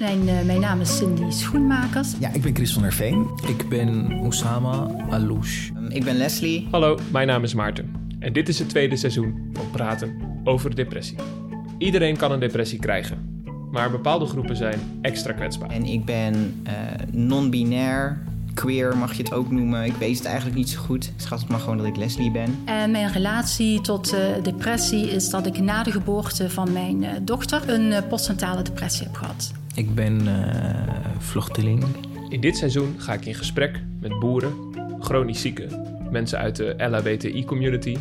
Mijn, 0.00 0.28
uh, 0.28 0.42
mijn 0.42 0.60
naam 0.60 0.80
is 0.80 0.96
Cindy 0.96 1.30
Schoenmakers. 1.30 2.12
Ja, 2.18 2.32
ik 2.32 2.42
ben 2.42 2.54
Chris 2.54 2.72
van 2.72 2.82
der 2.82 2.92
Veen. 2.92 3.26
Ik 3.48 3.68
ben 3.68 4.18
Oussama 4.22 4.86
Alouche. 5.10 5.72
Um, 5.76 5.90
ik 5.90 6.04
ben 6.04 6.16
Leslie. 6.16 6.68
Hallo, 6.70 6.98
mijn 7.12 7.26
naam 7.26 7.42
is 7.42 7.54
Maarten. 7.54 7.94
En 8.18 8.32
dit 8.32 8.48
is 8.48 8.58
het 8.58 8.68
tweede 8.68 8.96
seizoen 8.96 9.50
van 9.52 9.70
Praten 9.70 10.16
over 10.44 10.74
depressie. 10.74 11.16
Iedereen 11.78 12.16
kan 12.16 12.32
een 12.32 12.40
depressie 12.40 12.78
krijgen, 12.78 13.42
maar 13.70 13.90
bepaalde 13.90 14.26
groepen 14.26 14.56
zijn 14.56 14.80
extra 15.02 15.32
kwetsbaar. 15.32 15.70
En 15.70 15.84
ik 15.84 16.04
ben 16.04 16.62
uh, 16.66 16.72
non-binair, 17.12 18.22
queer 18.54 18.96
mag 18.96 19.12
je 19.12 19.22
het 19.22 19.32
ook 19.32 19.50
noemen. 19.50 19.84
Ik 19.84 19.94
weet 19.94 20.16
het 20.16 20.26
eigenlijk 20.26 20.56
niet 20.56 20.68
zo 20.68 20.80
goed. 20.80 21.12
Schat 21.16 21.40
het 21.40 21.48
maar 21.48 21.60
gewoon 21.60 21.76
dat 21.76 21.86
ik 21.86 21.96
Leslie 21.96 22.30
ben. 22.30 22.58
En 22.64 22.90
mijn 22.90 23.12
relatie 23.12 23.80
tot 23.80 24.14
uh, 24.14 24.20
depressie 24.42 25.10
is 25.10 25.30
dat 25.30 25.46
ik 25.46 25.60
na 25.60 25.82
de 25.82 25.90
geboorte 25.92 26.50
van 26.50 26.72
mijn 26.72 27.02
uh, 27.02 27.08
dochter 27.22 27.68
een 27.68 27.86
uh, 27.86 27.98
postnatale 28.08 28.62
depressie 28.62 29.06
heb 29.06 29.14
gehad. 29.14 29.52
Ik 29.74 29.94
ben 29.94 30.20
vluchteling. 31.18 31.84
In 32.28 32.40
dit 32.40 32.56
seizoen 32.56 32.94
ga 32.98 33.12
ik 33.12 33.24
in 33.26 33.34
gesprek 33.34 33.82
met 34.00 34.18
boeren, 34.18 34.52
chronisch 35.00 35.40
zieken, 35.40 35.98
mensen 36.10 36.38
uit 36.38 36.56
de 36.56 36.74
LHBTI-community, 36.78 37.96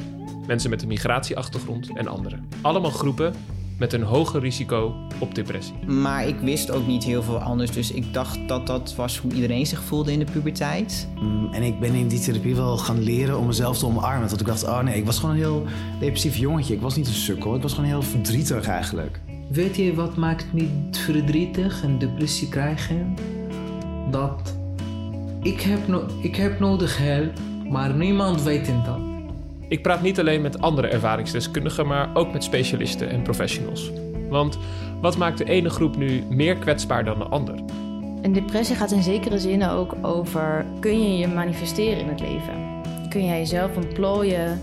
mensen 0.48 0.70
met 0.70 0.82
een 0.82 0.88
migratieachtergrond 0.88 1.98
en 1.98 2.08
anderen. 2.08 2.48
Allemaal 2.62 2.92
groepen 2.92 3.34
met 3.80 3.94
een 3.94 4.02
hoger 4.02 4.42
risico 4.42 4.96
op 5.20 5.36
depressie. 5.36 5.86
Maar 5.86 6.28
ik 6.28 6.40
wist 6.40 6.72
ook 6.72 6.88
niet 6.88 7.04
heel 7.04 7.24
veel 7.24 7.40
anders, 7.40 7.72
dus 7.72 7.92
ik 7.92 8.14
dacht 8.14 8.48
dat 8.48 8.68
dat 8.68 8.96
was 8.96 9.18
hoe 9.18 9.32
iedereen 9.32 9.66
zich 9.66 9.84
voelde 9.84 10.12
in 10.12 10.20
de 10.20 10.32
puberteit. 10.32 11.08
Mm, 11.20 11.54
en 11.54 11.64
ik 11.64 11.80
ben 11.80 11.94
in 11.94 12.08
die 12.08 12.20
therapie 12.20 12.56
wel 12.56 12.78
gaan 12.78 13.02
leren 13.02 13.40
om 13.40 13.46
mezelf 13.46 13.78
te 13.78 13.86
omarmen. 13.86 14.28
Want 14.28 14.40
ik 14.40 14.48
dacht, 14.48 14.64
oh 14.64 14.82
nee, 14.82 14.98
ik 14.98 15.06
was 15.06 15.20
gewoon 15.20 15.36
een 15.36 15.42
heel 15.42 15.66
depressief 16.00 16.38
jongetje. 16.38 16.74
Ik 16.74 16.82
was 16.82 16.96
niet 16.96 17.08
een 17.08 17.14
sukkel, 17.14 17.56
ik 17.56 17.62
was 17.62 17.74
gewoon 17.74 17.90
heel 17.90 18.02
verdrietig 18.02 18.68
eigenlijk. 18.68 19.20
Weet 19.50 19.76
je 19.76 19.96
wat 19.96 20.16
maakt 20.16 20.54
me 20.54 20.68
verdrietig 20.92 21.84
en 21.84 22.00
depressie 22.00 22.50
krijgen? 22.50 23.16
Dat 24.12 24.58
ik 25.42 25.62
heb, 25.62 25.88
no 25.88 26.06
ik 26.22 26.36
heb 26.36 26.60
nodig 26.60 26.98
hulp, 26.98 27.32
maar 27.70 27.94
niemand 27.94 28.44
weet 28.44 28.72
dat. 28.86 29.00
Ik 29.68 29.82
praat 29.82 30.02
niet 30.02 30.20
alleen 30.20 30.42
met 30.42 30.62
andere 30.62 30.88
ervaringsdeskundigen, 30.88 31.88
maar 31.88 32.16
ook 32.16 32.34
met 32.34 32.44
specialisten 32.44 33.10
en 33.10 33.22
professionals. 33.22 33.92
Want 34.30 34.58
wat 35.02 35.18
maakt 35.18 35.38
de 35.38 35.46
ene 35.46 35.70
groep 35.70 35.98
nu 35.98 36.24
meer 36.30 36.56
kwetsbaar 36.56 37.06
dan 37.06 37.20
de 37.20 37.26
ander? 37.26 37.56
Een 38.22 38.34
depressie 38.34 38.76
gaat 38.76 38.92
in 38.92 39.04
zekere 39.04 39.40
zin 39.40 39.64
ook 39.64 39.96
over: 40.02 40.66
kun 40.80 41.02
je 41.02 41.18
je 41.18 41.28
manifesteren 41.28 42.00
in 42.00 42.08
het 42.08 42.20
leven? 42.20 42.82
Kun 43.10 43.26
jij 43.26 43.38
jezelf 43.38 43.76
ontplooien? 43.76 44.62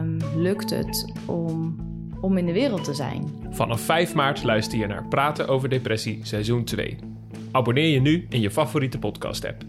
Um, 0.00 0.18
lukt 0.36 0.70
het 0.70 1.12
om, 1.24 1.76
om 2.20 2.36
in 2.36 2.46
de 2.46 2.52
wereld 2.52 2.84
te 2.84 2.94
zijn? 2.94 3.24
Vanaf 3.50 3.80
5 3.80 4.14
maart 4.14 4.44
luister 4.44 4.78
je 4.78 4.86
naar 4.86 5.08
Praten 5.08 5.48
over 5.48 5.68
Depressie, 5.68 6.20
seizoen 6.22 6.64
2. 6.64 6.96
Abonneer 7.50 7.88
je 7.88 8.00
nu 8.00 8.26
in 8.28 8.40
je 8.40 8.50
favoriete 8.50 8.98
podcast-app. 8.98 9.62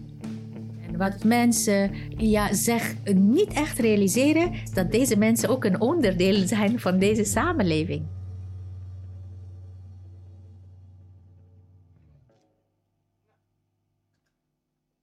Wat 0.98 1.24
mensen 1.24 1.92
ja, 2.18 2.54
zich 2.54 2.96
niet 3.14 3.54
echt 3.54 3.80
realiseren, 3.80 4.52
dat 4.74 4.92
deze 4.92 5.18
mensen 5.18 5.50
ook 5.50 5.64
een 5.64 5.82
onderdeel 5.82 6.48
zijn 6.48 6.80
van 6.80 7.00
deze 7.00 7.24
samenleving. 7.24 8.06